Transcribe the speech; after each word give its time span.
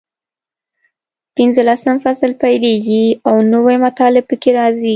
پینځلسم 1.35 1.95
فصل 2.03 2.31
پیلېږي 2.41 3.05
او 3.27 3.35
نوي 3.53 3.77
مطالب 3.85 4.23
پکې 4.29 4.51
راځي. 4.57 4.89